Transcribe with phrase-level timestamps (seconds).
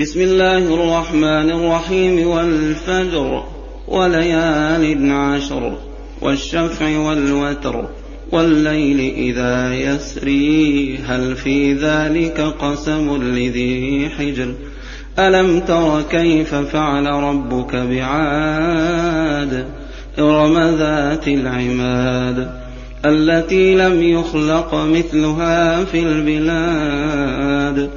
[0.00, 3.44] بسم الله الرحمن الرحيم والفجر
[3.88, 5.78] وليال عشر
[6.20, 7.88] والشفع والوتر
[8.32, 14.54] والليل إذا يسري هل في ذلك قسم لذي حجر؟
[15.18, 19.66] ألم تر كيف فعل ربك بعاد؟
[20.18, 22.50] إرم ذات العماد
[23.06, 27.90] التي لم يخلق مثلها في البلاد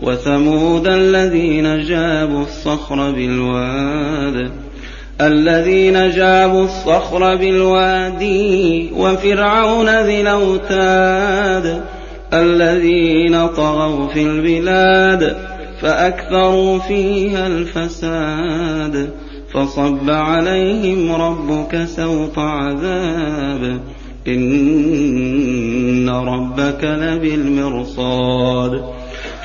[0.00, 4.50] وثمود الذين جابوا الصخر بالواد
[5.20, 11.82] الذين جابوا الصخر بالوادي وفرعون ذي الأوتاد
[12.32, 15.36] الذين طغوا في البلاد
[15.80, 19.10] فأكثروا فيها الفساد
[19.52, 23.80] فصب عليهم ربك سوط عذاب.
[24.28, 28.84] إن ربك لبالمرصاد.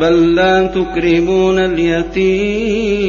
[0.00, 3.06] بل لا تكرمون اليتيم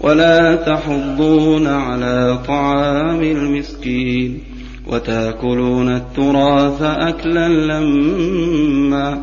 [0.00, 4.38] ولا تحضون على طعام المسكين
[4.86, 9.22] وتأكلون التراث أكلا لما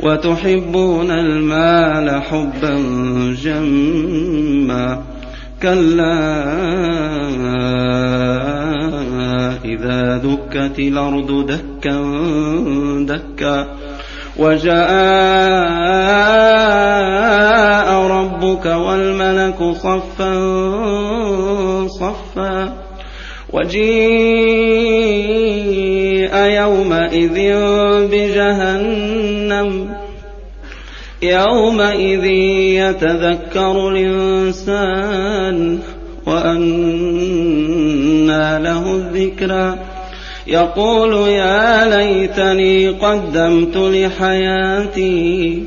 [0.00, 2.74] وتحبون المال حبا
[3.42, 5.02] جما
[5.62, 6.42] كلا
[9.64, 12.00] إذا دكت الأرض دكا
[13.06, 13.66] دكا
[14.36, 14.82] وجاء
[18.06, 20.32] ربك والملك صفا
[21.88, 22.72] صفا
[23.52, 23.92] وجيء
[26.36, 27.36] يومئذ
[28.10, 29.88] بجهنم
[31.22, 32.24] يومئذ
[32.80, 35.78] يتذكر الإنسان
[36.26, 37.78] وأنى
[38.58, 39.91] له الذكرى
[40.46, 45.62] يقول يا ليتني قدمت لحياتي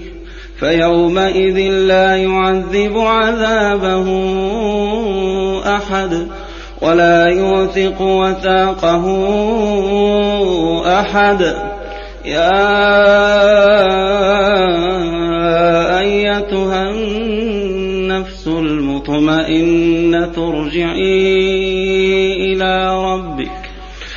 [0.59, 4.08] فيومئذ لا يعذب عذابه
[5.75, 6.28] أحد
[6.81, 9.06] ولا يوثق وثاقه
[11.00, 11.56] أحد.
[12.25, 12.66] يا
[16.00, 21.34] أيتها النفس المطمئنة ارجعي
[22.53, 23.65] إلى ربك.